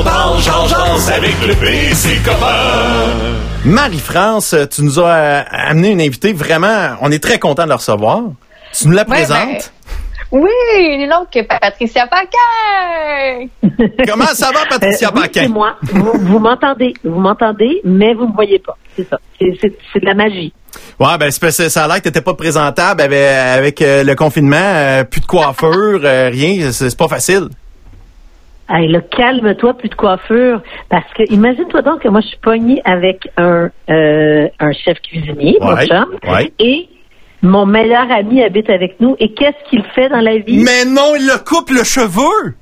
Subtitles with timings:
[0.00, 3.36] on parle, j'en avec le PC copain.
[3.64, 7.76] Marie-France, tu nous as euh, amené une invitée vraiment, on est très content de la
[7.76, 8.20] recevoir.
[8.72, 9.72] Tu nous la présentes?
[10.32, 13.48] Oui, il est l'autre que Patricia Paquin.
[14.06, 15.40] Comment ça va, Patricia Euh, oui, Paquin?
[15.42, 15.74] c'est moi.
[15.82, 18.76] Vous, vous m'entendez, vous m'entendez, mais vous me voyez pas.
[18.96, 19.18] C'est ça.
[19.40, 20.52] C'est, c'est- c'est de la magie.
[21.00, 24.04] Ouais, ben c'est parce que ça a l'air que t'étais pas présentable avec, avec euh,
[24.04, 27.48] le confinement, euh, plus de coiffure, euh, rien, c'est c'est pas facile.
[28.72, 30.62] Hey, là, calme-toi, plus de coiffure.
[30.88, 35.56] Parce que, imagine-toi donc que moi, je suis pognée avec un, euh, un chef cuisinier,
[35.60, 36.52] mon Ouais, chum, ouais.
[36.60, 36.88] et
[37.42, 39.16] mon meilleur ami habite avec nous.
[39.18, 40.62] Et qu'est-ce qu'il fait dans la vie?
[40.62, 42.54] Mais non, il le coupe le cheveu!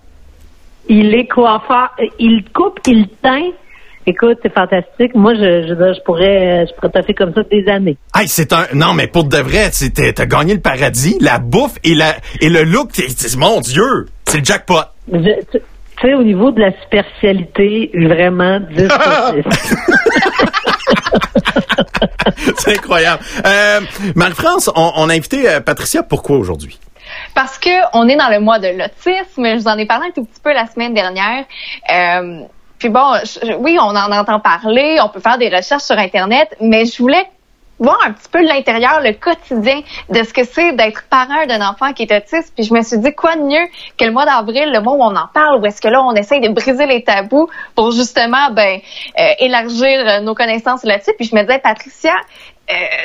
[0.89, 1.91] Il est coiffeur.
[2.19, 3.51] Il coupe, il teint.
[4.07, 5.15] Écoute, c'est fantastique.
[5.15, 7.99] Moi, je, je, je pourrais, je pourrais taffer comme ça des années.
[8.17, 8.65] Hey, c'est un.
[8.73, 12.49] Non, mais pour de vrai, c'est- t'as gagné le paradis, la bouffe et, la, et
[12.49, 12.93] le look.
[12.93, 13.05] t'es-
[13.37, 14.77] mon Dieu, c'est le jackpot.
[15.13, 15.19] Je-
[15.53, 15.59] tu
[16.01, 19.77] tu sais, au niveau de la superficialité, vraiment 10 sur 10.
[22.59, 23.23] c'est incroyable.
[23.47, 23.81] Euh,
[24.15, 26.03] Marie-France, on, on a invité euh, Patricia.
[26.03, 26.79] Pourquoi aujourd'hui?
[27.35, 29.45] Parce que on est dans le mois de l'autisme.
[29.45, 31.45] Je vous en ai parlé un tout petit peu la semaine dernière.
[31.93, 32.41] Euh,
[32.79, 36.55] puis bon, je- oui, on en entend parler, on peut faire des recherches sur Internet,
[36.61, 37.25] mais je voulais
[37.79, 41.93] voir un petit peu l'intérieur, le quotidien de ce que c'est d'être parent d'un enfant
[41.93, 42.53] qui est autiste.
[42.55, 45.03] Puis je me suis dit, quoi de mieux que le mois d'avril, le mois où
[45.03, 48.51] on en parle, où est-ce que là, on essaye de briser les tabous pour justement,
[48.51, 48.81] ben,
[49.19, 51.13] euh, élargir euh, nos connaissances là-dessus.
[51.17, 52.15] Puis je me disais, Patricia,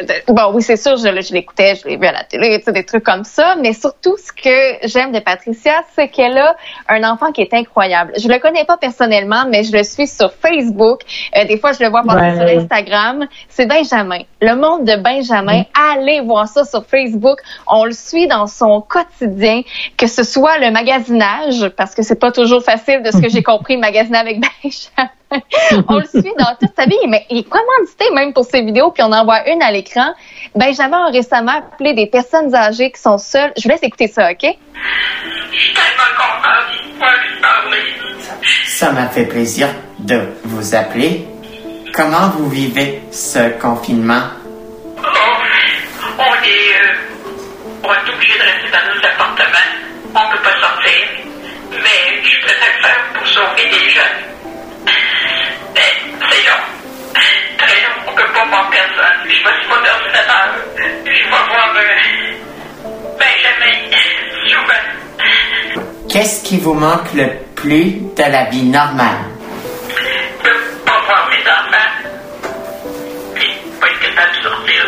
[0.03, 2.65] de- bon, oui, c'est sûr, je, je l'écoutais, je l'ai vu à la télé, tu
[2.65, 6.55] sais, des trucs comme ça, mais surtout, ce que j'aime de Patricia, c'est qu'elle a
[6.89, 8.11] un enfant qui est incroyable.
[8.17, 11.01] Je le connais pas personnellement, mais je le suis sur Facebook.
[11.37, 12.49] Euh, des fois, je le vois passer Ouais.
[12.53, 13.27] sur Instagram.
[13.49, 14.19] C'est Benjamin.
[14.41, 17.39] Le monde de Benjamin, allez voir ça sur Facebook.
[17.67, 19.61] On le suit dans son quotidien,
[19.97, 23.43] que ce soit le magasinage, parce que c'est pas toujours facile de ce que j'ai
[23.43, 25.09] compris, magasiner avec Benjamin.
[25.87, 28.91] on le suit dans toute sa vie, mais il est commandité même pour ses vidéos,
[28.91, 30.13] puis on en voit une à l'écran.
[30.55, 33.51] Benjamin a récemment appelé des personnes âgées qui sont seules.
[33.57, 34.41] Je vous laisse écouter ça, OK?
[34.41, 37.83] Je suis tellement contente de parler.
[38.65, 39.67] Ça m'a fait plaisir
[39.99, 41.25] de vous appeler.
[41.93, 44.23] Comment vous vivez ce confinement?
[44.97, 45.01] Oh,
[46.17, 46.95] on est, euh,
[47.83, 49.69] on est obligé de rester dans nos appartements.
[50.15, 50.91] On peut pas sortir.
[51.71, 54.32] Mais je le faire pour sauver des jeunes.
[55.75, 56.63] C'est long.
[57.57, 57.95] Très long.
[58.07, 59.19] On peut pas voir personne.
[59.25, 60.47] Je vais sur mon ordinateur.
[61.05, 61.73] Je vais voir
[63.19, 63.75] Benjamin
[64.47, 66.09] souvent.
[66.09, 69.33] Qu'est-ce qui vous manque le plus de la vie normale?
[70.43, 70.49] de
[70.85, 71.91] pas voir mes enfants,
[73.35, 73.49] puis
[73.79, 74.85] pas être capable de sortir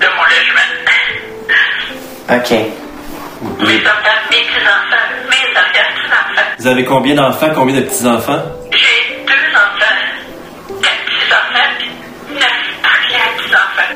[0.00, 0.68] de mon logement.
[2.30, 2.50] OK.
[3.60, 6.48] Mes enfants, mes petits-enfants, mes arrière-petits-enfants.
[6.58, 8.42] Vous avez combien d'enfants, combien de petits-enfants?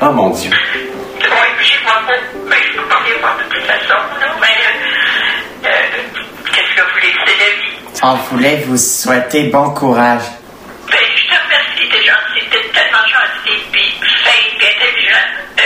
[0.05, 0.51] Oh mon Dieu.
[0.51, 1.27] Oui,
[1.57, 2.13] puis vois pas,
[2.49, 6.21] mais je peux pas voir de toute façon, là, mais euh, euh,
[6.51, 7.99] qu'est-ce que vous voulez, c'est la vie.
[8.03, 10.23] On voulait vous souhaiter bon courage.
[10.91, 13.93] Ben, je te remercie, t'es gentil, t'es tellement gentil, puis
[14.25, 15.25] fin, puis intelligent.
[15.57, 15.63] Euh,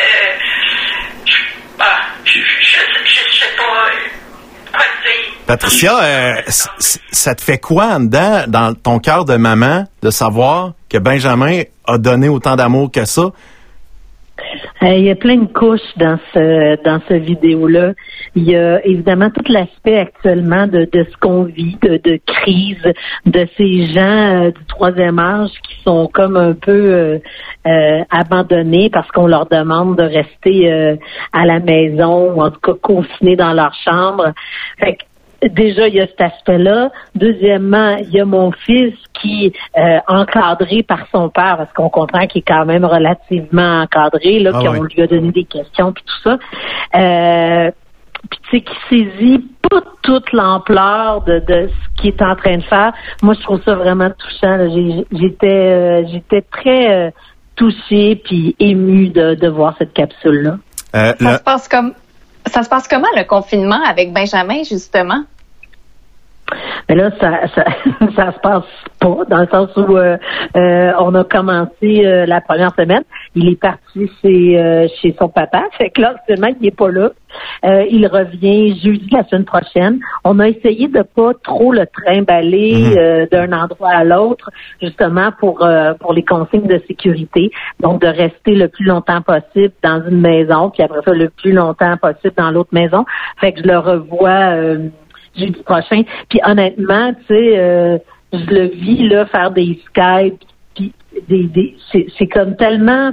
[1.26, 1.38] je,
[1.80, 5.34] ah, je, je, je, je sais pas euh, quoi dire.
[5.48, 10.74] Patricia, euh, ça te fait quoi en dedans, dans ton cœur de maman, de savoir
[10.92, 13.32] que Benjamin a donné autant d'amour que ça?
[14.84, 17.94] Euh, il y a plein de couches dans ce dans ce vidéo-là.
[18.36, 22.94] Il y a évidemment tout l'aspect actuellement de, de ce qu'on vit, de, de crise,
[23.26, 27.20] de ces gens euh, du troisième âge qui sont comme un peu euh,
[27.66, 30.98] euh, abandonnés parce qu'on leur demande de rester
[31.34, 34.34] à la maison ou en tout cas confinés dans leur chambre.
[34.80, 35.04] Fait que
[35.44, 36.92] Déjà, il y a cet aspect-là.
[37.16, 42.26] Deuxièmement, il y a mon fils qui euh, encadré par son père, parce qu'on comprend
[42.28, 44.88] qu'il est quand même relativement encadré, là, Ah qu'on ouais.
[44.96, 46.38] lui a donné des questions puis tout ça.
[46.96, 47.72] Euh,
[48.30, 52.58] puis tu sais, qui saisit pas toute l'ampleur de, de ce qu'il est en train
[52.58, 52.92] de faire.
[53.22, 54.58] Moi, je trouve ça vraiment touchant.
[55.12, 57.12] J'étais euh, j'étais très euh,
[57.56, 60.58] touchée puis émue de, de voir cette capsule-là.
[60.96, 61.94] Euh, Ça le- se passe comme
[62.50, 65.24] ça se passe comment le confinement avec Benjamin justement?
[66.90, 67.66] Mais là, ça, ça,
[68.16, 68.64] ça se passe
[69.00, 70.18] pas, dans le sens où euh,
[70.56, 73.04] euh, on a commencé euh, la première semaine.
[73.36, 75.64] Il est parti chez, euh, chez son papa.
[75.78, 77.10] Fait que là, actuellement, il n'est pas là.
[77.66, 80.00] Euh, il revient jeudi la semaine prochaine.
[80.24, 82.98] On a essayé de pas trop le trimballer Mhm.
[82.98, 84.50] euh, d'un endroit à l'autre,
[84.82, 87.52] justement pour euh, pour les consignes de sécurité.
[87.80, 91.52] Donc de rester le plus longtemps possible dans une maison, puis après ça le plus
[91.52, 93.06] longtemps possible dans l'autre maison.
[93.40, 94.54] Fait que je le revois.
[95.38, 96.04] Jeudi prochain.
[96.30, 97.98] Puis honnêtement, tu sais, euh,
[98.34, 100.40] je le vis là faire des Skype,
[100.76, 100.94] puis
[101.30, 103.12] des, des c'est, comme tellement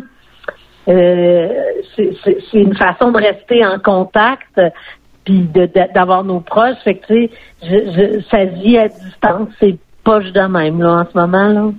[0.89, 1.49] euh,
[1.97, 2.13] c'est,
[2.53, 4.61] une façon de rester en contact
[5.25, 5.49] puis
[5.95, 6.77] d'avoir nos proches.
[6.85, 7.31] Fait que tu sais,
[7.63, 7.69] je,
[8.19, 11.71] je, ça vit à distance, c'est poche de même là en ce moment là.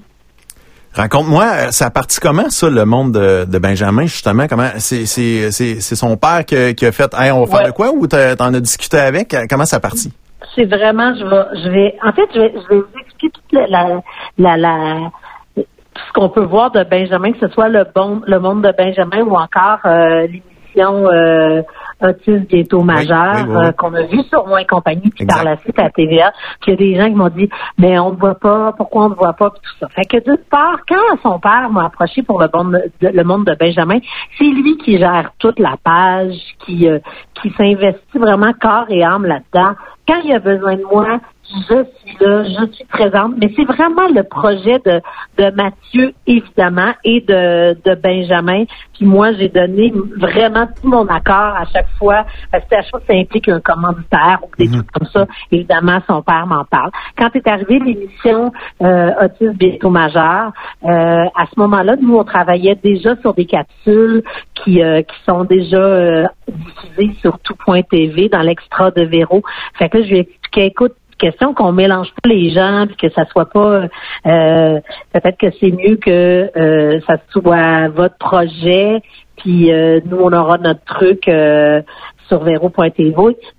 [0.93, 4.47] Raconte-moi, euh, ça a parti comment, ça, le monde de, de Benjamin, justement?
[4.47, 7.71] Comment c'est, son père qui, a- qui a fait Hey, on va faire Ouais.
[7.71, 9.35] de quoi ou t'en as discuté avec?
[9.49, 10.11] Comment ça a parti?
[10.55, 13.51] C'est vraiment, je vais, je vais, en fait, je vais, je vais vous expliquer toute
[13.51, 14.01] la, la,
[14.37, 15.11] la, la-
[15.55, 18.71] tout ce qu'on peut voir de Benjamin, que ce soit le bon, le monde de
[18.77, 21.61] Benjamin ou encore euh, l'émission euh,
[22.01, 23.65] Autisme bientôt majeur oui, oui, oui.
[23.67, 25.35] euh, qu'on a vu sur Moins Compagnie, puis Exact.
[25.35, 26.33] par la suite à TVA.
[26.61, 29.05] Puis il y a des gens qui m'ont dit, mais on ne voit pas, pourquoi
[29.05, 29.87] on ne voit pas, puis tout ça.
[29.89, 33.45] Fait que d'une part, quand son père m'a approché pour le monde de, le monde
[33.45, 33.99] de Benjamin,
[34.37, 36.99] c'est lui qui gère toute la page, qui euh,
[37.41, 39.75] qui s'investit vraiment corps et âme là-dedans.
[40.07, 41.19] Quand il a besoin de moi,
[41.51, 43.33] je suis là, je suis présente.
[43.37, 45.01] Mais c'est vraiment le projet de,
[45.37, 48.63] de Mathieu, évidemment, et de, de Benjamin.
[48.93, 52.25] Puis moi, j'ai donné vraiment tout mon accord à chaque fois.
[52.51, 55.25] Parce que à chaque fois que ça implique un commanditaire ou des trucs comme ça,
[55.51, 56.91] évidemment, son père m'en parle.
[57.17, 58.51] Quand est arrivée l'émission
[58.81, 60.51] euh, Autisme bientôt majeur,
[60.83, 64.23] euh, à ce moment-là, nous, on travaillait déjà sur des capsules
[64.55, 69.43] qui, euh, qui sont déjà euh, diffusées sur tout.tv dans l'extra de Véro.
[69.77, 72.95] Fait que là, je lui ai expliqué, écoute, question qu'on mélange pas les gens puis
[72.97, 73.87] que ça soit pas
[74.25, 74.79] euh,
[75.13, 79.01] peut-être que c'est mieux que euh, ça soit votre projet
[79.37, 81.81] puis euh, nous on aura notre truc euh,
[82.27, 83.13] sur Vero.tv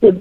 [0.04, 0.12] euh,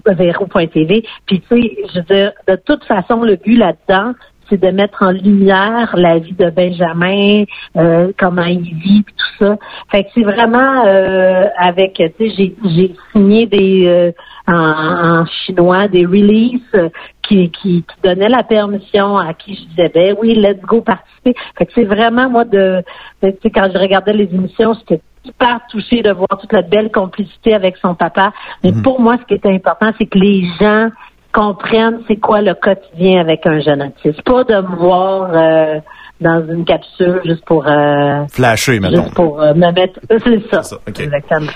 [1.25, 4.13] puis tu sais je veux dire de toute façon le but là-dedans
[4.49, 7.43] c'est de mettre en lumière la vie de Benjamin,
[7.77, 9.57] euh, comment il vit, puis tout ça.
[9.91, 14.11] Fait que c'est vraiment euh, avec, tu sais, j'ai, j'ai signé des euh,
[14.47, 16.91] en, en chinois des releases
[17.23, 21.33] qui, qui, qui donnaient la permission à qui je disais ben oui, let's go participer.
[21.57, 22.83] Fait que c'est vraiment moi de,
[23.23, 26.61] de- tu sais, quand je regardais les émissions, j'étais hyper touchée de voir toute la
[26.61, 28.31] belle complicité avec son papa.
[28.63, 30.89] Mais pour moi, ce qui était important, c'est que les gens
[31.35, 34.21] comprennent c'est quoi le quotidien avec un jeune autiste.
[34.23, 35.79] Pas de me voir euh,
[36.21, 39.03] dans une capsule juste pour euh, Flasher, mettons.
[39.03, 39.99] juste pour euh, me mettre.
[40.09, 40.63] C'est ça.
[40.63, 40.77] Ça.
[40.87, 41.51] Exactement.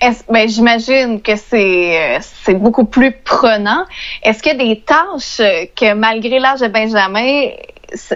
[0.00, 3.82] Est-ce- ben, j'imagine que c'est c'est beaucoup plus prenant.
[4.22, 5.38] Est-ce qu'il y a des tâches
[5.74, 7.50] que malgré l'âge de Benjamin,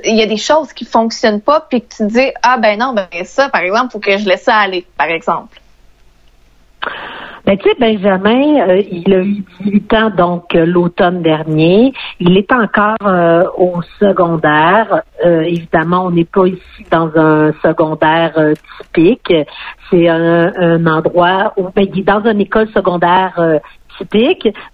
[0.04, 2.78] il y a des choses qui fonctionnent pas puis que tu te dis ah ben
[2.78, 5.58] non ben ça par exemple faut que je laisse ça aller par exemple?
[7.46, 11.92] Ben, tu sais, Benjamin, euh, il a eu 18 ans, donc euh, l'automne dernier.
[12.18, 15.02] Il est encore euh, au secondaire.
[15.22, 18.32] Évidemment, on n'est pas ici dans un secondaire
[18.78, 19.32] typique.
[19.90, 23.60] C'est un, un endroit où ben, il est dans une école secondaire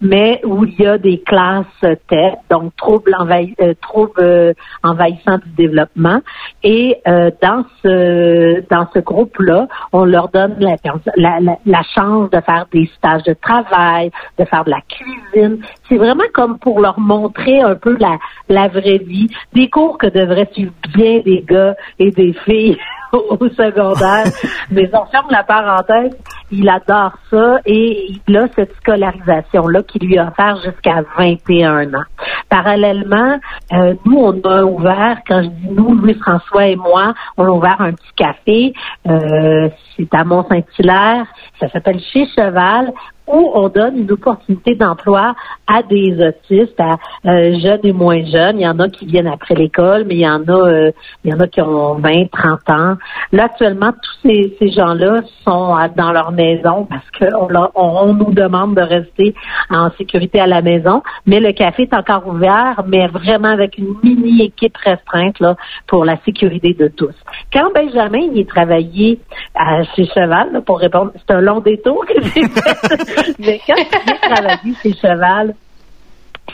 [0.00, 1.66] mais où il y a des classes
[2.08, 3.14] tête, donc troubles,
[3.60, 3.74] euh,
[4.18, 4.52] euh,
[4.82, 6.20] envahissants du développement.
[6.62, 13.34] Et euh, dans ce groupe-là, on leur donne la chance de faire des stages de
[13.34, 15.58] travail, de faire de la cuisine.
[15.88, 18.18] C'est vraiment comme pour leur montrer un peu la,
[18.48, 19.28] la vraie vie.
[19.52, 22.76] Des cours que devraient suivre bien des gars et des filles
[23.12, 24.26] au secondaire.
[24.70, 26.16] Mais on ferme la parenthèse.
[26.50, 32.04] Il adore ça et il a cette scolarisation-là qui lui a offert jusqu'à 21 ans.
[32.48, 33.38] Parallèlement,
[33.72, 37.80] euh, nous, on a ouvert, quand je dis nous, Louis-François et moi, on a ouvert
[37.80, 38.72] un petit café.
[39.08, 41.26] Euh, c'est à Mont-Saint-Hilaire.
[41.58, 42.92] Ça s'appelle Chez Cheval
[43.26, 45.34] où on donne une opportunité d'emploi
[45.66, 48.60] à des autistes, à euh, jeunes et moins jeunes.
[48.60, 50.90] Il y en a qui viennent après l'école, mais il y en a, euh,
[51.24, 52.96] il y en a qui ont 20, 30 ans.
[53.32, 58.74] Là, actuellement, tous ces, gens-là sont dans leur maison parce qu'on on, on nous demande
[58.74, 59.34] de rester
[59.70, 61.02] en sécurité à la maison.
[61.26, 65.56] Mais le café est encore ouvert, mais vraiment avec une mini équipe restreinte là
[65.86, 67.14] pour la sécurité de tous.
[67.52, 69.20] Quand Benjamin il est travaillé
[69.54, 73.06] à, chez Cheval, là, pour répondre, c'est un long détour que j'ai fait.
[73.38, 75.54] Mais quand il est travaillé chez Cheval,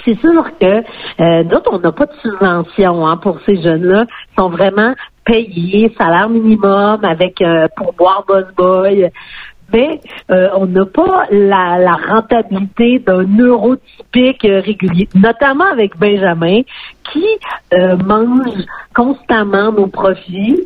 [0.04, 0.82] c'est sûr que
[1.20, 4.06] euh, on n'a pas de subvention hein, pour ces jeunes-là.
[4.32, 9.10] Ils sont vraiment payés, salaire minimum, avec euh, pour boire Boss Boy.
[9.72, 10.00] Mais
[10.30, 16.60] euh, on n'a pas la, la rentabilité d'un neurotypique euh, régulier, notamment avec Benjamin,
[17.10, 17.24] qui
[18.04, 20.62] mange constamment nos profits,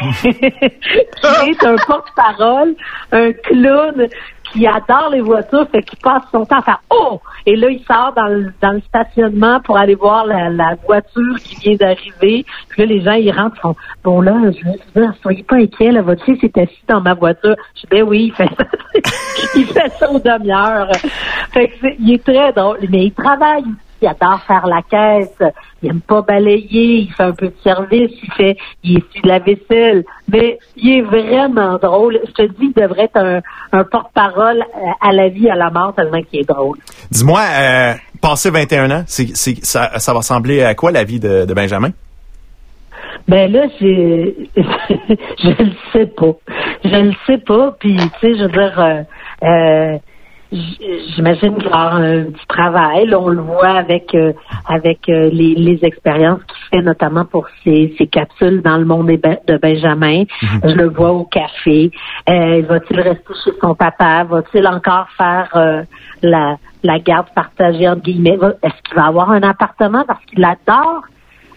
[0.20, 2.74] qui est un porte-parole,
[3.12, 4.08] un clown
[4.52, 7.20] qui adore les voitures, fait qu'il passe son temps à faire Oh!
[7.46, 11.36] Et là, il sort dans le, dans le stationnement pour aller voir la, la voiture
[11.42, 12.44] qui vient d'arriver.
[12.68, 14.76] Puis là, les gens, ils rentrent, ils font Bon là, je veux
[15.06, 17.54] dire, soyez pas inquiets, là, votre fils est assis dans ma voiture.
[17.74, 18.64] Je dis Ben oui, il fait ça.
[19.56, 20.90] il fait ça aux demi-heures.
[21.52, 23.64] Fait que c'est- il est très drôle, mais il travaille
[24.02, 25.52] il adore faire la caisse,
[25.82, 29.28] il aime pas balayer, il fait un peu de service, il fait, il essuie de
[29.28, 32.20] la vaisselle, mais il est vraiment drôle.
[32.26, 33.40] Je te dis, il devrait être un,
[33.72, 36.78] un porte-parole euh, à la vie, à la mort, tellement qu'il est drôle.
[37.10, 41.20] Dis-moi, euh, passé 21 ans, c'est, c'est, ça, ça va ressembler à quoi la vie
[41.20, 41.90] de, de Benjamin?
[43.28, 46.32] Ben là, j'ai, je le sais pas.
[46.84, 47.76] Je le sais pas.
[47.78, 49.02] Puis, tu sais, je veux dire, euh,
[49.44, 49.98] euh,
[50.52, 53.06] j'imagine qu'il un petit travail.
[53.06, 54.32] Là, on le voit avec euh,
[54.66, 59.10] avec euh, les, les expériences qu'il fait, notamment pour ses, ses capsules dans le monde
[59.22, 60.24] Ben- de Benjamin.
[60.64, 61.90] Je le vois au café.
[62.28, 64.24] Euh, va-t-il rester chez son papa?
[64.24, 65.82] Va-t-il encore faire euh,
[66.22, 68.38] la, la garde partagée entre guillemets?
[68.62, 70.04] Est-ce qu'il va avoir un appartement?
[70.06, 71.02] Parce qu'il adore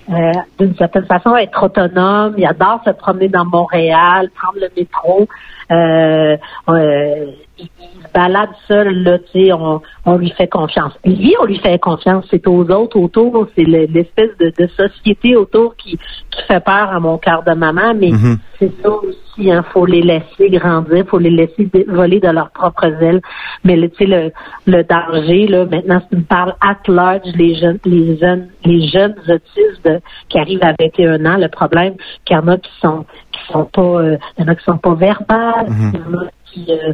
[0.10, 2.36] euh, d'une certaine façon être autonome.
[2.38, 5.28] Il adore se promener dans Montréal, prendre le métro.
[5.72, 6.38] Euh,
[6.70, 7.26] euh,
[7.64, 10.94] il, il se balade seul, là, tu sais, on, on lui fait confiance.
[11.06, 12.26] Lui, on lui fait confiance.
[12.30, 15.98] C'est aux autres autour, c'est le- l'espèce de, de société autour qui,
[16.32, 18.38] qui fait peur à mon cœur de maman, mais Mhm.
[18.60, 22.86] c'est ça aussi, hein, faut les laisser grandir, faut les laisser voler de leurs propres
[23.02, 23.22] ailes.
[23.64, 24.32] Mais là, tu sais, le,
[24.68, 28.88] le danger, là, maintenant, si tu me parles at large, les jeunes, les jeunes, les
[28.88, 32.72] jeunes autistes de- qui arrivent à 21 ans, le problème, qu'il y en a qui
[32.82, 36.04] sont, qui sont pas, euh, il y en a qui sont pas verbales, il y
[36.16, 36.94] en a qui, euh,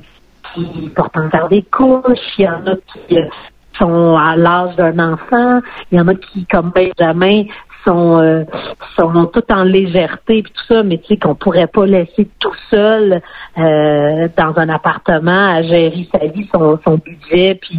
[0.53, 2.75] qui portent encore des couches, il y en a
[3.07, 3.17] qui
[3.77, 7.43] sont à l'âge d'un enfant, il y en a qui, comme Benjamin,
[7.85, 8.43] sont, euh,
[8.97, 12.55] sont tout en légèreté puis tout ça, mais tu sais qu'on pourrait pas laisser tout
[12.69, 13.21] seul
[13.57, 17.77] euh, dans un appartement à gérer sa vie, son, son budget puis,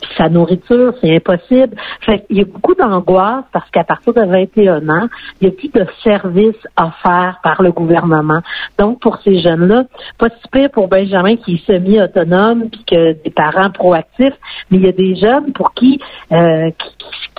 [0.00, 1.76] puis sa nourriture, c'est impossible.
[2.02, 5.08] Fait il y a beaucoup d'angoisse parce qu'à partir de 21 ans,
[5.40, 8.40] il y a plus de services offerts par le gouvernement.
[8.78, 9.84] Donc pour ces jeunes-là,
[10.18, 14.34] pas si pire pour Benjamin qui est semi-autonome puis que des parents proactifs,
[14.70, 16.00] mais il y a des jeunes pour qui
[16.32, 16.88] euh, qui,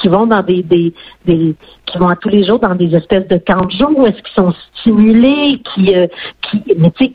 [0.01, 0.93] qui- vont dans des, des,
[1.25, 1.55] des
[1.99, 5.61] vont tous les jours dans des espèces de camps de jour, est-ce qu'ils sont stimulés,
[5.73, 6.07] qui, euh,
[6.41, 7.13] qui mais tu sais,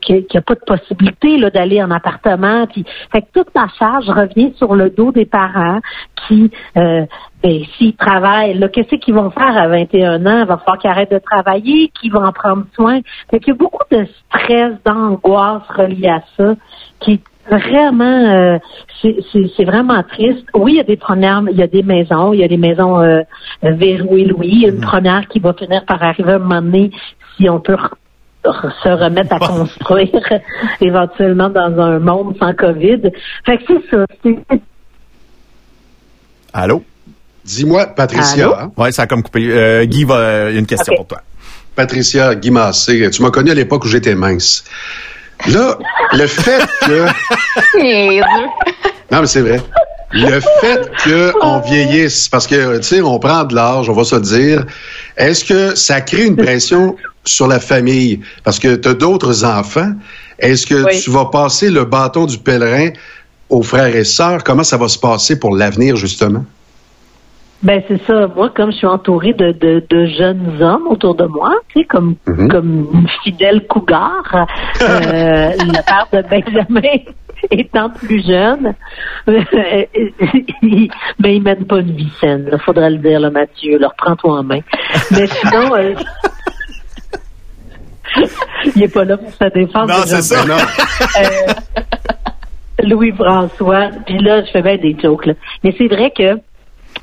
[0.00, 3.66] qui, qui, a pas de possibilité là d'aller en appartement, puis fait que toute la
[3.78, 5.80] charge revient sur le dos des parents
[6.26, 7.06] qui euh,
[7.42, 10.40] ben, s'ils travaillent, qu'est-ce qu'ils vont faire à 21 ans?
[10.40, 13.00] Il va falloir qu'ils arrêtent de travailler, qui vont en prendre soin.
[13.30, 16.54] Fait qu'il y a beaucoup de stress, d'angoisse relié à ça,
[16.98, 17.20] qui
[17.50, 18.58] vraiment, euh,
[19.02, 20.44] c'est c'est- c'est vraiment triste.
[20.54, 22.56] Oui, il y a des premières, il y a des maisons, il y a des
[22.56, 23.22] maisons euh,
[23.62, 24.48] verrouillées, oui.
[24.52, 26.90] Il y a une première qui va finir par arriver à un moment donné,
[27.36, 27.76] si on peut
[28.44, 30.10] se remettre à construire
[30.80, 33.02] éventuellement dans un monde sans COVID.
[33.44, 34.04] Fait que c'est ça.
[34.22, 34.60] c'est-
[36.52, 36.82] Allô?
[37.44, 38.72] Dis-moi, Patricia, Allô?
[38.76, 39.48] Ouais, ça a comme coupé.
[39.50, 41.22] Euh, Guy, va, a une question pour toi.
[41.74, 44.64] Patricia Guy Massé, tu m'as connu à l'époque où j'étais mince.
[45.46, 45.78] Là,
[46.12, 47.06] le fait que...
[49.10, 49.60] Non, mais c'est vrai.
[50.12, 50.90] Le fait
[51.40, 54.64] qu'on vieillisse, parce que, tu sais, on prend de l'âge, on va se dire,
[55.16, 58.20] est-ce que ça crée une pression sur la famille?
[58.44, 59.92] Parce que tu as d'autres enfants.
[60.38, 61.00] Est-ce que Oui.
[61.02, 62.90] tu vas passer le bâton du pèlerin
[63.50, 64.44] aux frères et sœurs?
[64.44, 66.44] Comment ça va se passer pour l'avenir, justement?
[67.62, 68.28] Ben c'est ça.
[68.36, 71.86] Moi, comme je suis entourée de, de, de jeunes hommes autour de moi, tu sais,
[71.86, 72.48] comme Mhm.
[72.50, 76.98] comme fidèle cougar, euh, le père de Benjamin
[77.50, 78.74] étant plus jeune,
[79.26, 80.88] il,
[81.18, 82.48] ben il mène pas une vie saine.
[82.52, 83.76] Il faudrait le dire, là, Mathieu.
[83.78, 84.60] Là, reprends-toi en main.
[85.10, 85.94] Mais sinon, euh,
[88.76, 89.88] il est pas là pour se défendre.
[89.88, 90.44] Non, c'est ça.
[90.46, 90.54] Non.
[90.54, 91.52] Euh,
[92.84, 93.90] Louis-François.
[94.06, 95.34] Puis là, je fais bien des jokes, là.
[95.64, 96.38] Mais c'est vrai que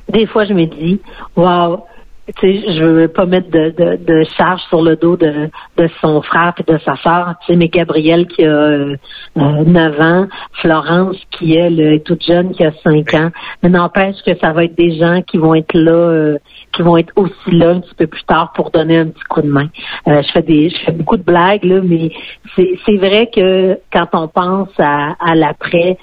[0.10, 1.02] des fois, je me dis,
[1.36, 1.86] wow,
[2.34, 5.90] tu sais, je veux pas mettre de, de, de charge sur le dos de, de
[6.02, 7.36] son frère et de sa sœur.
[7.42, 8.96] Tu sais, mais Gabriel qui a euh,
[9.38, 13.30] euh, 9 ans, Florence qui est toute jeune, qui a 5 ans.
[13.62, 16.38] Mais n'empêche que ça va être des gens qui vont être là, euh,
[16.74, 19.42] qui vont être aussi là un petit peu plus tard pour donner un petit coup
[19.44, 19.68] de main.
[20.08, 22.10] Euh, je fais des, je fais beaucoup de blagues là, mais
[22.56, 25.98] c'est vrai que quand on pense à, à l'après,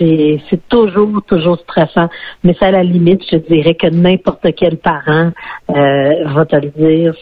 [0.00, 2.08] c'est toujours, toujours stressant.
[2.42, 5.30] Mais ça, à la limite, je dirais que n'importe quel parent
[5.70, 7.14] euh, va te le dire,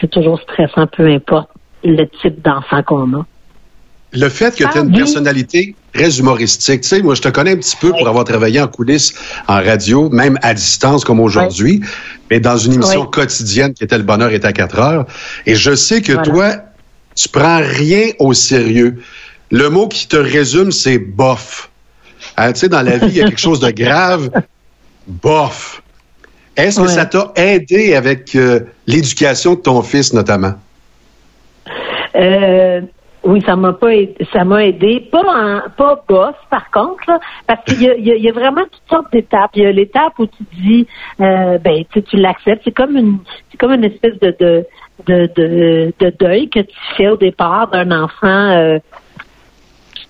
[0.00, 1.50] c'est toujours stressant, peu importe
[1.84, 3.26] le type d'enfant qu'on a.
[4.12, 4.96] Le fait que tu as une oui.
[4.98, 8.60] personnalité très humoristique, tu sais, moi, je te connais un petit peu pour avoir travaillé
[8.60, 9.14] en coulisses,
[9.46, 11.82] en radio, même à distance comme aujourd'hui,
[12.30, 13.10] mais dans une émission Oui.
[13.12, 15.06] quotidienne qui était Le Bonheur est à 4 heures.
[15.44, 16.28] Et je sais que Voilà.
[16.30, 16.56] toi,
[17.14, 19.02] tu prends rien au sérieux.
[19.50, 21.70] Le mot qui te résume, c'est bof.
[22.36, 24.30] Hein, tu sais, dans la vie, il y a quelque chose de grave.
[25.06, 25.82] Bof.
[26.56, 30.54] Est-ce que ça t'a aidé avec euh, l'éducation de ton fils, notamment?
[32.14, 32.80] Euh,
[33.24, 35.06] oui, ça m'a pas aidé, ça m'a aidé.
[35.12, 38.28] Pas en, pas boss, par contre, là, parce qu'il y a, y, a, il y
[38.28, 39.50] a vraiment toutes sortes d'étapes.
[39.54, 40.86] Il y a l'étape où tu dis,
[41.20, 42.62] euh, ben, tu, tu l'acceptes.
[42.64, 43.18] C'est comme une,
[43.50, 44.64] c'est comme une espèce de, de,
[45.06, 48.26] de, de, de deuil que tu fais au départ d'un enfant.
[48.26, 48.78] euh,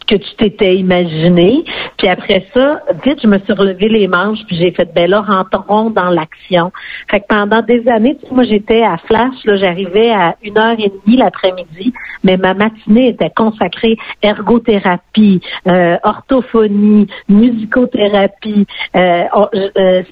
[0.06, 1.64] que tu t'étais imaginé.
[1.98, 5.20] Puis après ça, vite, je me suis relevé les manches, puis j'ai fait, ben là,
[5.20, 6.72] rentrons dans l'action.
[7.10, 10.58] Fait que pendant des années, tu sais, moi, j'étais à Flash, là, j'arrivais à une
[10.58, 11.92] heure et demie l'après-midi,
[12.25, 19.25] mais ma matinée était consacrée ergothérapie, euh, orthophonie, musicothérapie, euh,
[19.76, 20.02] euh,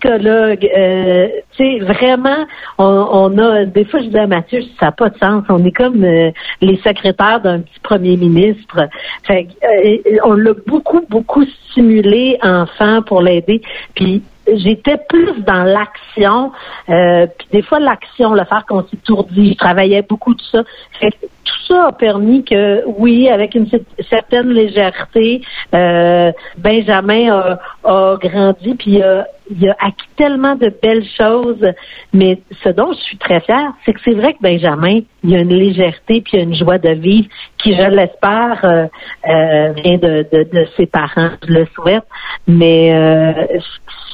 [0.00, 2.46] psychologue, euh, tu sais, vraiment,
[2.78, 5.44] on, on a, des fois, je dis à Mathieu, ça n'a pas de sens.
[5.48, 8.88] On est comme euh, les secrétaires d'un petit premier ministre.
[9.24, 13.60] Fait euh, on l'a beaucoup, beaucoup stimulé, enfant, pour l'aider.
[13.94, 16.52] Puis, j'étais plus dans l'action.
[16.88, 19.52] Euh, puis des fois, l'action, le faire qu'on s'étourdit.
[19.52, 20.62] Je travaillais beaucoup de ça.
[21.00, 25.42] Fait que tout ça a permis que, oui, avec une cer- certaine légèreté,
[25.74, 31.64] euh, Benjamin a, a grandi, puis a, il a acquis tellement de belles choses.
[32.12, 35.38] Mais ce dont je suis très fière, c'est que c'est vrai que Benjamin, il a
[35.40, 38.86] une légèreté, puis il a une joie de vivre qui, je l'espère, euh,
[39.28, 41.30] euh, vient de, de, de ses parents.
[41.46, 42.04] Je le souhaite.
[42.46, 43.32] Mais euh,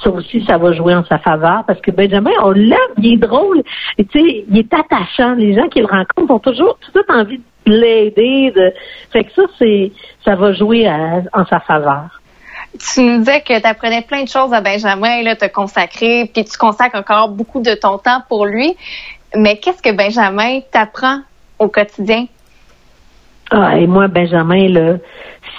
[0.03, 3.17] ça aussi, ça va jouer en sa faveur parce que Benjamin, on l'aime, il est
[3.17, 3.63] drôle.
[3.99, 5.35] Tu sais, il est attachant.
[5.35, 8.53] Les gens qui le rencontrent ont toujours tout de suite envie de l'aider.
[8.55, 8.73] De...
[9.13, 9.93] Fait que ça, c'est
[10.25, 12.22] ça va jouer à- en sa faveur.
[12.79, 16.45] Tu nous disais que tu apprenais plein de choses à Benjamin, là, te consacrer, puis
[16.45, 18.77] tu consacres encore beaucoup de ton temps pour lui.
[19.37, 21.21] Mais qu'est-ce que Benjamin t'apprend
[21.59, 22.27] au quotidien?
[23.51, 24.97] Ah, et moi, Benjamin, là,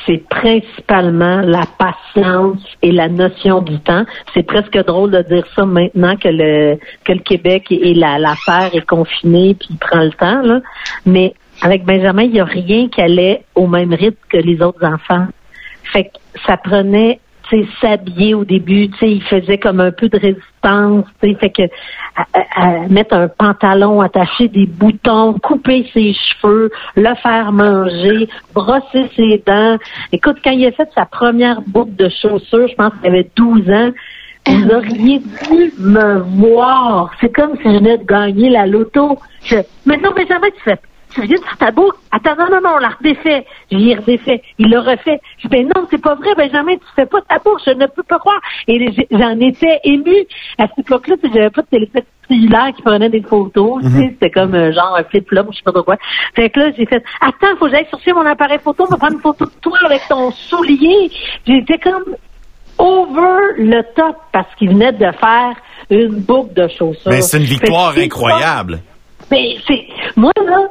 [0.05, 4.03] c'est principalement la patience et la notion du temps.
[4.34, 8.72] C'est presque drôle de dire ça maintenant que le que le Québec et la l'affaire
[8.74, 10.62] est confinée puis il prend le temps, là.
[11.05, 14.84] Mais avec Benjamin, il n'y a rien qui allait au même rythme que les autres
[14.84, 15.27] enfants.
[15.91, 17.19] Fait que ça prenait,
[17.81, 21.49] s'habiller au début, tu sais, il faisait comme un peu de résistance, tu sais, fait
[21.51, 21.61] que
[22.15, 22.25] à,
[22.55, 29.43] à- mettre un pantalon, attacher des boutons, couper ses cheveux, le faire manger, brosser ses
[29.45, 29.77] dents.
[30.12, 33.69] Écoute, quand il a fait sa première boucle de chaussures, je pense qu'il avait 12
[33.69, 33.91] ans,
[34.47, 37.12] vous auriez dû me voir.
[37.21, 39.17] C'est comme si je venais de gagner la loto.
[39.86, 40.79] Mais non, mais jamais tu fais.
[41.13, 41.97] Tu viens de faire ta boucle.
[42.12, 43.45] Attends, non, non, non, on l'a redéfait.
[43.71, 44.41] J'y redéfait.
[44.58, 45.19] Il l'a refait.
[45.38, 47.62] Je dis, ben non, c'est pas vrai, Benjamin, tu fais pas ta boucle.
[47.65, 48.39] Je ne peux pas croire.
[48.67, 50.26] Et j'ai- j'en étais émue.
[50.58, 53.82] À cette époque-là, j'avais pas de téléphone cellulaire qui prenait des photos.
[53.84, 55.97] tu sais, C'était comme euh, genre un flip-flop, je sais pas trop quoi.
[56.36, 59.13] Fait que là, j'ai fait, attends, faut que j'aille chercher mon appareil photo pour prendre
[59.13, 61.12] une photo de toi avec ton soulier.
[61.45, 62.15] J'étais comme
[62.80, 65.54] over le top parce qu'il venait de faire
[65.89, 67.12] une boucle de chaussures.
[67.12, 68.80] Mais c'est une victoire incroyable.
[69.31, 70.69] Mais c'est moi là,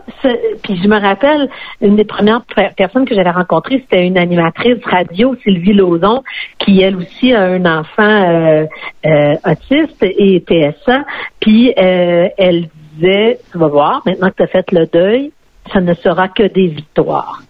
[0.63, 1.49] puis je me rappelle
[1.81, 6.23] une des premières per- personnes que j'avais rencontrées, c'était une animatrice radio, Sylvie Lauzon,
[6.59, 8.67] qui elle aussi a un enfant euh,
[9.07, 11.05] euh, autiste et TSA.
[11.41, 15.33] Puis euh, elle disait, tu vas voir, maintenant que tu as fait le deuil,
[15.73, 17.43] ça ne sera que des victoires.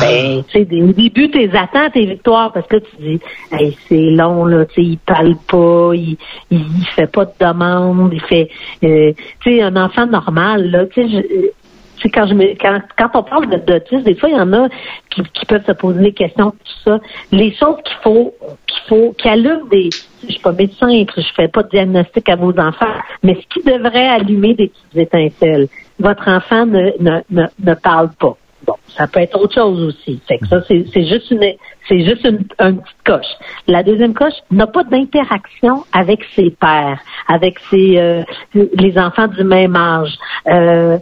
[0.00, 3.20] Ben, tu sais, au début, tes attends tes victoires parce que tu dis,
[3.52, 6.16] hey, c'est long, là, tu sais, il parle pas, il,
[6.50, 8.48] il, il fait pas de demande, il fait,
[8.84, 11.50] euh, tu sais, un enfant normal, là, tu sais, je- euh,
[11.96, 14.40] tu sais, quand je me, quand, quand on parle de- d'autisme, des fois, il y
[14.40, 14.68] en a
[15.10, 16.98] qui, qui peuvent se poser des questions, tout ça.
[17.32, 18.32] Les choses qu'il faut,
[18.66, 19.90] qu'il faut, qui allument des,
[20.26, 22.86] je suis pas médecin, je fais pas de diagnostic à vos enfants,
[23.22, 25.68] mais ce qui devrait allumer des petites étincelles.
[26.00, 28.36] Votre enfant ne, ne, ne, ne parle pas.
[28.66, 30.20] Bon, ça peut être autre chose aussi.
[30.28, 31.54] Fait que ça, c'est c'est juste une
[31.88, 33.32] c'est juste une, une petite coche.
[33.66, 38.22] La deuxième coche n'a pas d'interaction avec ses pairs, avec ses euh,
[38.54, 40.14] les enfants du même âge.
[40.46, 40.98] Euh,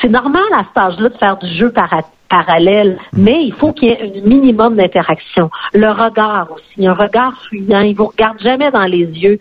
[0.00, 3.88] c'est normal à cet âge-là de faire du jeu para- parallèle, mais il faut qu'il
[3.88, 5.50] y ait un minimum d'interaction.
[5.74, 9.38] Le regard aussi, un regard fuyant, il vous regarde jamais dans les yeux,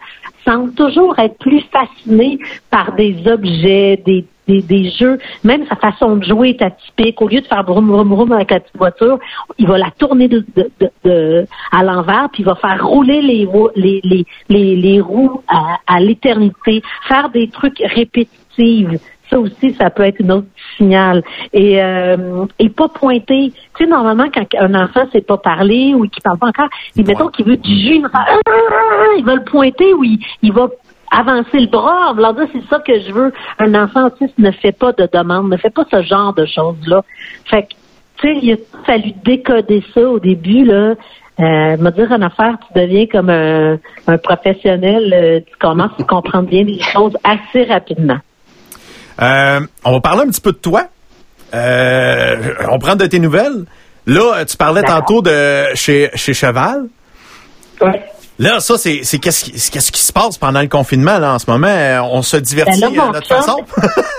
[0.49, 6.25] semble toujours être plus fasciné par des objets, des des, jeux, même sa façon de
[6.25, 7.21] jouer est atypique.
[7.21, 9.19] Au lieu de faire broum broum broum avec la petite voiture,
[9.57, 10.27] il va la tourner
[11.71, 16.81] à l'envers, puis il va faire rouler les, les, les, les roues à, à l'éternité,
[17.07, 18.87] faire des trucs répétitifs.
[19.29, 21.23] Ça aussi, ça peut être une autre signal.
[21.53, 23.51] Et, euh, et pas pointer.
[23.77, 27.05] Tu sais, normalement, quand un enfant sait pas parler ou qui parle pas encore, il,
[27.05, 28.39] mettons qu'il veut du jus, il va, faire,
[29.17, 30.67] il va le pointer ou il, il va
[31.11, 32.11] avancer le bras.
[32.17, 33.31] Alors là, c'est ça que je veux.
[33.59, 37.03] Un enfant autiste ne fait pas de demande, ne fait pas ce genre de choses-là.
[37.45, 37.69] Fait que,
[38.17, 40.95] tu sais, il a fallu décoder ça au début, là.
[41.39, 46.03] Euh, me dire en affaire, tu deviens comme un, un professionnel, euh, tu commences à
[46.03, 48.17] comprendre bien les choses assez rapidement.
[49.21, 50.85] Euh, on va parler un petit peu de toi.
[51.53, 53.65] euh, on prend de tes nouvelles.
[54.05, 56.85] Là, tu parlais tantôt de chez, chez Cheval.
[58.39, 61.33] Là, ça, c'est c'est qu'est-ce qui, c'est qu'est-ce qui se passe pendant le confinement là,
[61.33, 61.67] en ce moment?
[61.67, 63.57] Euh, On se divertit Ben là, à mon notre chum- façon?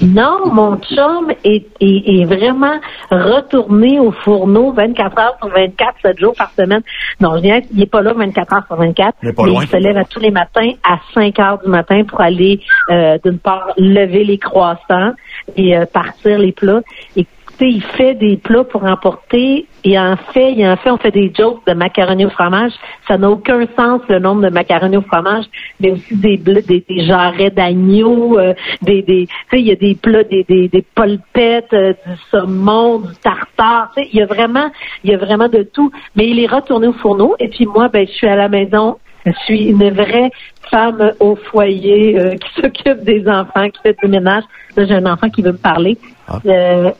[0.00, 2.78] Non, mon chum est, est, est vraiment
[3.10, 6.82] retourné au fourneau 24 heures sur 24, 7 jours par semaine.
[7.20, 9.16] Non, je viens, il est pas là 24 heures sur 24.
[9.22, 9.62] Mais pas loin.
[9.62, 13.18] il se lève à tous les matins à 5 heures du matin pour aller, euh,
[13.24, 15.12] d'une part, lever les croissants
[15.56, 16.82] et euh, partir les plats.
[17.16, 17.26] Et
[17.66, 21.32] il fait des plats pour emporter et en fait, il en fait, on fait des
[21.36, 22.72] jokes de macaroni au fromage.
[23.06, 25.44] Ça n'a aucun sens le nombre de macaroni au fromage,
[25.80, 29.72] mais aussi des blés, des, des jarrets d'agneau, euh, des, des, tu sais, il y
[29.72, 33.92] a des plats, des, des, des polpettes, euh, du saumon, du tartare.
[33.96, 34.70] Tu sais, il y a vraiment,
[35.04, 35.90] il y a vraiment de tout.
[36.16, 38.98] Mais il est retourné au fourneau et puis moi, ben, je suis à la maison.
[39.26, 40.30] Je suis une vraie
[40.70, 44.44] femme au foyer euh, qui s'occupe des enfants, qui fait du ménage.
[44.76, 45.98] Là, j'ai un enfant qui veut me parler.
[46.28, 46.38] Ah.
[46.46, 46.90] Euh,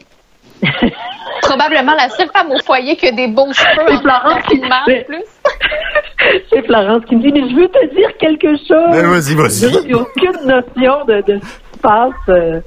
[1.43, 4.61] Probablement la seule femme au foyer qui a des beaux cheveux C'est en Florence qui-
[4.87, 5.25] c'est- plus.
[6.51, 8.91] C'est Florence qui me dit, mais je veux te dire quelque chose.
[8.91, 9.87] Ben, vas-y, vas-y.
[9.89, 12.61] J'ai aucune notion de, de ce qui se passe euh,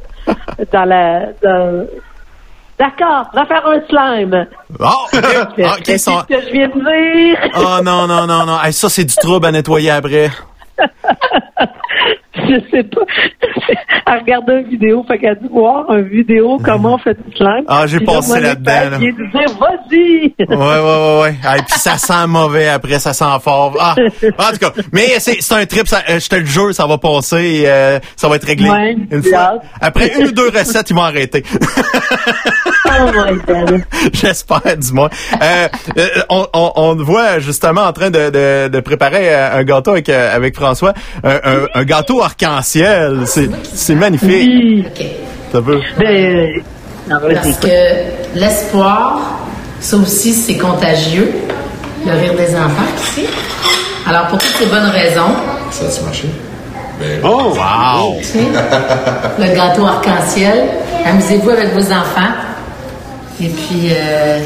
[0.72, 1.20] dans la...
[1.44, 1.86] dans-
[2.80, 4.48] D'accord, va faire un slime.
[4.80, 5.22] Oh, OK.
[5.64, 7.50] Ah, OK, Qu'est-ce ça- que je viens de dire?
[7.56, 8.58] Oh non, non, non, non.
[8.64, 10.30] Hey, ça, c'est du trouble à nettoyer après.
[12.50, 13.02] Je sais pas.
[14.08, 17.36] Elle regardait une vidéo, fait qu'elle a dû voir une vidéo comment on fait du
[17.36, 17.64] slime.
[17.68, 20.34] Ah, j'ai passé là-dedans, de dire, vas-y!
[20.40, 21.36] Ouais, ouais, ouais, ouais.
[21.46, 23.76] Ah, et puis ça sent mauvais après, ça sent fort.
[23.80, 23.96] Ah,
[24.38, 26.86] en tout cas, mais c'est c'est un trip, ça, euh, je te le jure, ça
[26.88, 28.70] va passer, et, euh, ça va être réglé.
[28.70, 29.60] Ouais, une fois.
[29.80, 31.44] Après une ou deux recettes, ils vont arrêter.
[32.94, 33.78] Oh.
[34.14, 35.10] J'espère, du moins.
[35.42, 39.64] Euh, euh, on, on, on voit justement en train de, de, de préparer euh, un
[39.64, 40.94] gâteau avec, avec François.
[41.24, 43.24] Un, un, un gâteau arc-en-ciel.
[43.26, 44.30] C'est c'est magnifique.
[44.30, 44.86] Oui.
[45.52, 45.80] Ça peut.
[46.00, 46.62] Ben,
[47.10, 47.18] non.
[47.34, 47.68] Parce que
[48.36, 49.40] l'espoir,
[49.80, 51.32] ça aussi, c'est contagieux.
[52.06, 53.26] Le rire des enfants, sais.
[54.08, 55.30] Alors, pour toutes ces bonnes raisons,
[55.70, 56.28] Ça a-tu marché?
[57.00, 57.54] Ben, Oh!
[57.56, 58.16] Wow!
[58.20, 58.40] tu sais,
[59.38, 60.64] le gâteau arc-en-ciel,
[61.06, 62.32] amusez-vous avec vos enfants.
[63.40, 64.40] Et puis, euh,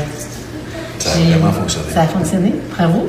[0.99, 1.85] ça a vraiment fonctionné.
[1.93, 2.53] Ça a fonctionné.
[2.77, 3.07] Bravo.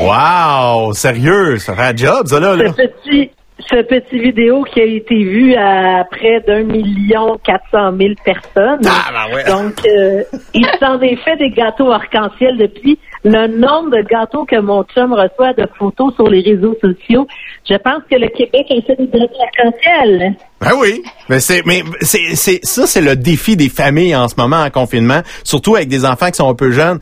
[0.00, 0.92] Wow!
[0.94, 2.56] Sérieux, ça fait un job, ça, là.
[2.56, 2.72] là.
[2.72, 7.92] ce petit, ce petit vidéo qui a été vu à près d'un million quatre cent
[7.92, 8.80] mille personnes.
[8.86, 9.44] Ah, ben ouais.
[9.44, 10.22] Donc, euh,
[10.54, 12.98] il s'en est fait des gâteaux arc-en-ciel depuis.
[13.24, 17.26] Le nombre de gâteaux que mon chum reçoit de photos sur les réseaux sociaux,
[17.68, 20.36] je pense que le Québec a fait des gâteaux arc-en-ciel.
[20.60, 24.36] Ben oui, mais c'est mais c'est c'est ça c'est le défi des familles en ce
[24.38, 26.98] moment en confinement, surtout avec des enfants qui sont un peu jeunes.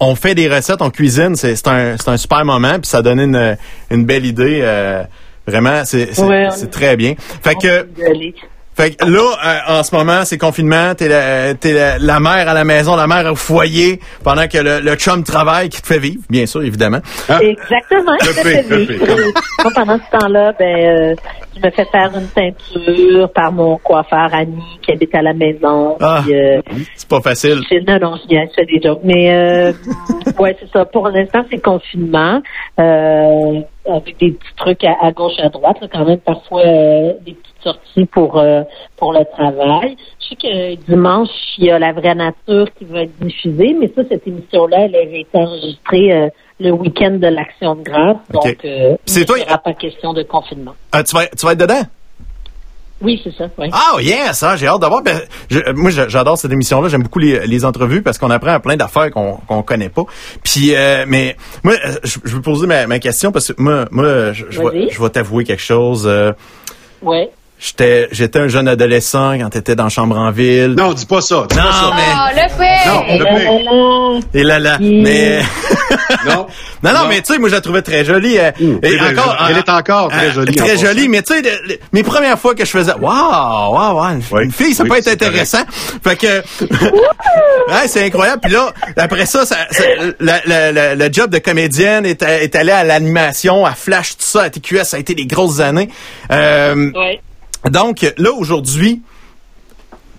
[0.00, 3.02] On fait des recettes, on cuisine, c'est c'est un c'est un super moment puis ça
[3.02, 3.56] donne une
[3.90, 5.02] une belle idée euh,
[5.46, 7.14] vraiment c'est c'est Ouais, très bien.
[7.42, 7.86] Fait que
[8.76, 12.48] fait que là euh, en ce moment, c'est confinement, t'es la t'es la, la mère
[12.48, 15.86] à la maison, la mère au foyer pendant que le, le chum travaille qui te
[15.88, 17.00] fait vivre, bien sûr évidemment.
[17.28, 17.40] Ah.
[17.42, 18.16] Exactement.
[18.20, 19.04] Fait, vivre.
[19.74, 21.14] pendant ce temps-là, ben, euh,
[21.56, 25.96] je me fais faire une teinture par mon coiffeur Annie qui habite à la maison.
[26.00, 26.22] Ah.
[26.28, 26.60] Euh,
[26.94, 27.60] C'est pas facile.
[27.86, 29.00] non, non, je viens, je fais des jokes.
[29.04, 29.72] Mais euh,
[30.38, 30.84] ouais, c'est ça.
[30.84, 32.40] Pour l'instant, c'est confinement.
[32.78, 37.12] Euh, avec des petits trucs à, à gauche, à droite, là, quand même parfois euh,
[37.24, 38.62] des petites sorties pour euh,
[38.96, 39.96] pour le travail.
[40.20, 43.90] Je sais que dimanche, il y a la vraie nature qui va être diffusée, mais
[43.94, 46.28] ça, cette émission-là, elle avait été enregistrée euh,
[46.60, 48.16] le week-end de l'Action de grâce.
[48.30, 50.74] Donc, euh, C'est il toi- n'y aura pas question de confinement.
[50.92, 51.82] Ah, tu vas tu vas être dedans?
[53.00, 53.48] Oui, c'est ça.
[53.58, 53.68] Oui.
[53.72, 55.02] Ah, yes, hein, j'ai hâte d'avoir.
[55.02, 56.88] Ben, je- moi, j'adore cette émission-là.
[56.88, 60.02] J'aime beaucoup les, les entrevues parce qu'on apprend plein d'affaires qu'on qu'on connaît pas.
[60.42, 63.84] Puis, euh, mais moi, euh, je, je veux poser ma, ma question parce que moi,
[63.92, 66.06] moi, je, je je vais t'avouer quelque chose.
[66.08, 66.32] Euh,
[67.00, 67.30] Ouais.
[67.60, 70.74] J'étais, j'étais un jeune adolescent quand t'étais dans Chambre en ville.
[70.78, 71.44] Non, dis pas ça.
[71.50, 71.90] Dis Non, pas ça.
[71.96, 72.88] mais Ah, le fait!
[72.88, 74.38] Non, le fait.
[74.38, 74.78] et là là.
[74.80, 75.40] Mais
[76.26, 76.46] Non.
[76.84, 77.08] non, non, Non.
[77.08, 78.38] mais tu sais, moi, je la trouvais très jolie.
[78.38, 78.64] euh, Mmh.
[78.82, 78.98] et Elle est-
[79.50, 81.42] elle est encore très euh, jolie, Très jolie, mais tu sais,
[81.92, 84.44] mes premières fois que je faisais, waouh, waouh, waouh, une, Oui.
[84.44, 85.62] une fille, ça Oui, peut être intéressant.
[86.04, 86.26] Fait que,
[86.62, 88.40] ouais, c'est incroyable.
[88.42, 89.82] Puis là, après ça, ça, ça-
[90.20, 94.16] la- la- la- le job de comédienne est, est allé à l'animation, à Flash, tout
[94.24, 95.88] ça, à TQS, ça a été des grosses années.
[96.30, 97.20] Euh, Ouais.
[97.70, 99.02] Donc, là, aujourd'hui,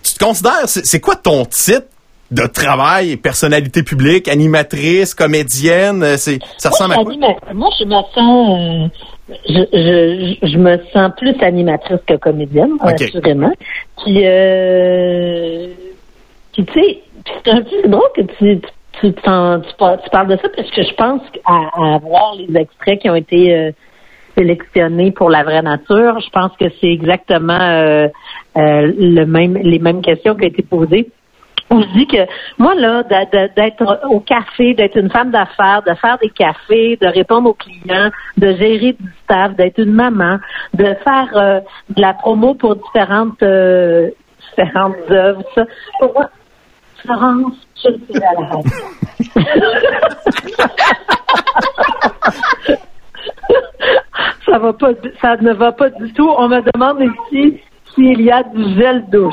[0.02, 1.86] tu te considères, c'est quoi ton titre
[2.30, 6.02] de travail, personnalité publique, animatrice, comédienne?
[6.02, 7.52] euh, C'est, ça ressemble à Moi, quoi?
[7.54, 8.90] Moi, je me sens,
[9.28, 13.02] euh, je, je, je me sens plus animatrice que comédienne, Ok.
[13.02, 13.52] assurément.
[14.04, 15.66] Puis, euh,
[16.52, 16.98] puis tu sais,
[17.44, 18.60] c'est un peu drôle que tu,
[19.00, 22.36] tu, t'en- tu, par- tu parles de ça parce que je pense à, à voir
[22.36, 23.72] les extraits qui ont été euh,
[24.40, 26.18] sélectionnés pour la vraie nature.
[26.20, 28.08] Je pense que c'est exactement euh,
[28.56, 31.10] euh, le même, les mêmes questions qui ont été posées.
[31.72, 32.26] On se dit que
[32.58, 37.50] moi là, d'être au café, d'être une femme d'affaires, de faire des cafés, de répondre
[37.50, 40.38] aux clients, de gérer du staff, d'être une maman,
[40.74, 43.44] de faire euh, de la promo pour différentes
[44.50, 45.64] différentes œuvres, ça.
[46.00, 46.30] Pour moi,
[47.02, 48.70] Florence, je suis à la radio.
[54.50, 54.88] ça va pas,
[55.20, 56.28] ça ne va pas du tout.
[56.38, 57.60] On me demande ici
[57.94, 59.32] s'il y a du gel douche.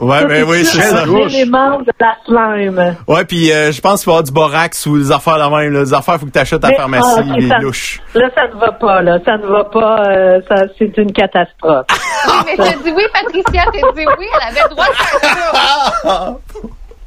[0.00, 1.02] Ouais, Ça, ben oui, c'est ça.
[1.04, 2.96] un élément de la slime.
[3.06, 5.54] Ouais, puis euh, je pense qu'il va y avoir du borax ou des affaires de
[5.56, 5.72] même.
[5.72, 5.80] Là.
[5.84, 8.00] Des affaires, faut que tu achètes à la Mais, pharmacie, ah, les ça- louches.
[8.14, 9.18] Là, ça ne va pas, là.
[9.24, 10.02] Ça ne va pas.
[10.08, 11.86] euh, ça, c'est une catastrophe.
[12.24, 15.20] Oui, mais t'as dit oui, Patricia, t'as dit oui, elle avait le droit de faire
[16.02, 16.36] ça.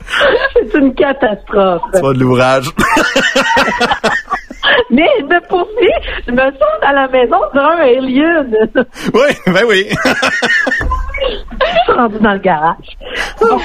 [0.72, 1.82] c'est une catastrophe.
[1.96, 2.70] Tu vas de l'ouvrage.
[4.90, 5.92] Mais de poursuit,
[6.28, 8.52] je me sens à la maison d'un alien.
[9.14, 9.90] oui, ben oui.
[11.22, 12.98] Je suis rendue dans le garage.
[13.42, 13.58] Non,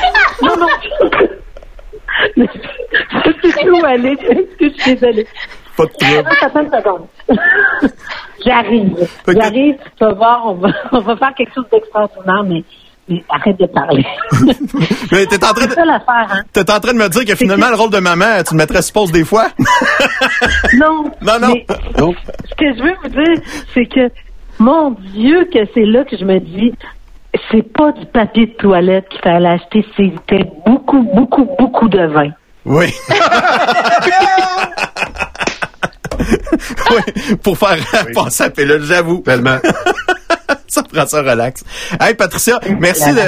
[0.43, 0.69] non, non.
[2.37, 4.17] Je sais où aller.
[4.61, 5.27] Je suis désolée.
[5.77, 6.29] Pas de trouble.
[6.43, 7.07] Attends une seconde.
[8.45, 9.09] J'arrive.
[9.29, 9.77] J'arrive.
[9.97, 12.65] Tu vas voir, on va, on va faire quelque chose d'extraordinaire, mais
[13.29, 14.05] arrête de parler.
[15.13, 15.75] Mais t'es en train C'est de...
[15.75, 16.43] ça l'affaire, hein?
[16.53, 18.83] T'es en train de me dire que finalement, le rôle de maman, tu le mettrais
[18.83, 19.49] suppose des fois?
[20.79, 21.05] Non.
[21.23, 21.55] Non, non.
[21.55, 23.43] mais ce que je veux vous dire,
[23.75, 24.11] c'est que,
[24.59, 26.73] mon Dieu, que c'est là que je me dis,
[27.51, 32.31] c'est pas du papier de toilette qu'il fallait acheter, c'était beaucoup, beaucoup, beaucoup de vin.
[32.65, 32.87] Oui.
[36.91, 37.79] oui, pour faire
[38.15, 39.19] passer la pilule, j'avoue.
[39.21, 39.59] Tellement.
[40.75, 41.65] ça prend ça relax.
[42.01, 43.21] Hey Patricia, merci de,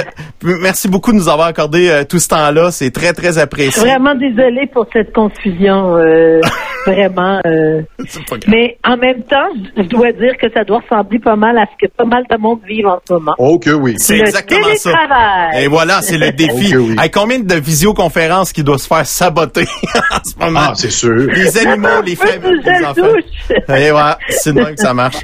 [0.61, 2.71] merci beaucoup de nous avoir accordé euh, tout ce temps-là.
[2.71, 3.81] C'est très très Je suis apprécié.
[3.81, 6.39] vraiment désolée pour cette confusion, euh,
[6.87, 7.39] vraiment.
[7.45, 8.47] euh, C'est pas grave.
[8.47, 11.85] mais en même temps, je dois dire que ça doit ressembler pas mal à ce
[11.85, 13.33] que pas mal de monde vit en ce moment.
[13.37, 13.95] Oh que oui.
[13.97, 14.91] C'est le exactement ça.
[14.91, 15.63] télétravail.
[15.63, 16.77] Et voilà, c'est le défi.
[16.77, 16.95] Oui.
[16.99, 19.65] Hey, combien de visioconférences qui doivent se faire saboter
[20.11, 20.59] en ce moment?
[20.69, 21.11] Ah, c'est sûr.
[21.13, 23.75] les animaux, les de les enfants.
[23.75, 25.17] Et voilà, c'est de même que ça marche.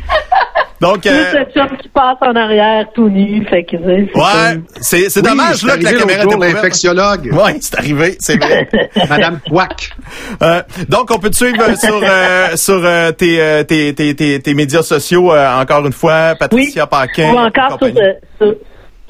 [0.82, 1.44] Donc, euh,
[1.82, 5.68] qui passe en arrière tout nu, fait que ouais, comme- c'est c'est Oui, dommage c'est
[5.68, 7.30] là que la caméra était l'infectiologue.
[7.34, 8.70] Ouais, c'est arrivé, c'est vrai.
[9.10, 9.90] Madame Quack.
[10.42, 14.16] Euh, donc, on peut te suivre euh, sur euh, sur euh, tes, euh, tes, tes,
[14.16, 17.34] tes, tes médias sociaux euh, encore une fois, Patricia Paquin.
[17.34, 18.56] Ou encore sur, euh, sur-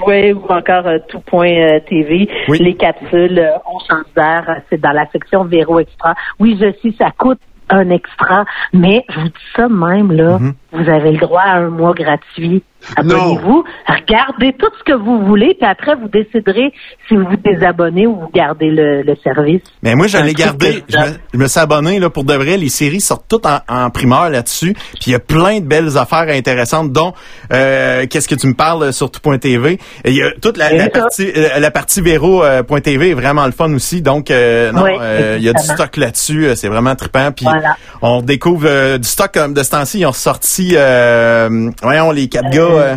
[0.07, 2.27] oui, ou encore euh, tout point euh, TV.
[2.47, 2.57] Oui.
[2.59, 6.15] Les capsules, euh, on change d'air, euh, c'est dans la section Véro Extra.
[6.39, 10.53] Oui, je sais, ça coûte un extra, mais je vous dis ça même, là, Mhm.
[10.73, 12.63] vous avez le droit à un mois gratuit.
[12.95, 16.71] Abonnez-vous, regardez tout ce que vous voulez, puis après, vous déciderez
[17.07, 19.61] si vous vous désabonnez ou vous gardez le, le service.
[19.83, 20.81] Mais moi, gardé.
[20.81, 22.57] que Je me, je me suis abonné là, pour de vrai.
[22.57, 24.73] Les séries sortent toutes en, en primeur là-dessus.
[24.73, 27.13] Puis il y a plein de belles affaires intéressantes, dont
[27.53, 29.77] euh, qu'est-ce que tu me parles sur tout.tv.
[30.05, 34.01] Il y a toute la, partie euh, la partie Véro.tv est vraiment le fun aussi.
[34.01, 36.47] Donc euh, non, Oui, euh, il y a du stock là-dessus.
[36.47, 37.31] Euh, C'est vraiment trippant.
[37.31, 37.75] Puis Voilà.
[38.01, 39.99] on découvre euh, du stock comme de ce temps-ci.
[39.99, 42.68] Ils ont sorti, euh, voyons les quatre gars.
[42.77, 42.95] Euh,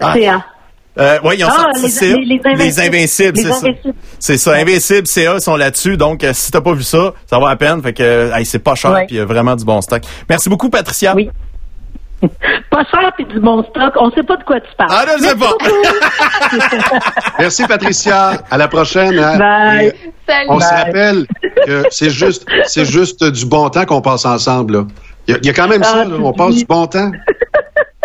[0.00, 0.44] ah, CA.
[0.98, 2.58] euh, ouais, ils ont Ah, sorti les- les- les Invincibles.
[2.58, 3.56] les Invincibles, Les c'est ça.
[3.66, 3.94] Invincibles.
[4.18, 5.96] C'est ça, Invincible, CA sont là-dessus.
[5.96, 7.82] Donc, euh, si t'as pas vu ça, ça va à peine.
[7.82, 10.02] Fait que, euh, hey, c'est pas cher, puis il y a vraiment du bon stock.
[10.28, 11.14] Merci beaucoup, Patricia.
[11.14, 11.30] Oui.
[12.70, 13.92] Pas cher puis du bon stock.
[14.00, 14.90] On sait pas de quoi tu parles.
[14.90, 15.52] Ah, je sais pas.
[17.38, 18.32] Merci Patricia.
[18.50, 19.18] À la prochaine.
[19.18, 19.36] hein.
[19.38, 19.86] Bye.
[19.88, 19.92] Et
[20.26, 20.46] Salut.
[20.48, 21.26] On se rappelle
[21.66, 24.78] que c'est juste, c'est juste du bon temps qu'on passe ensemble.
[24.78, 24.84] là.
[25.28, 25.92] Il y, a- il y a quand même ça.
[25.94, 26.16] Ah, là.
[26.16, 27.10] tu On passe du bon temps.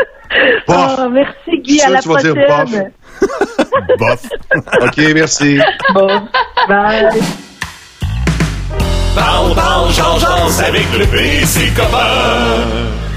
[0.68, 1.00] Bof.
[1.00, 2.92] Oh, merci Guy, à la tu vas dire prochaine.
[4.00, 4.30] Bof.
[4.82, 5.60] OK, merci.
[5.94, 6.08] Bon,
[6.68, 7.10] bye.
[9.16, 10.24] Parle, parle, change,
[10.60, 13.11] avec le PC copain.